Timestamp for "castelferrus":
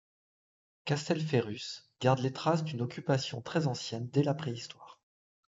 0.85-1.87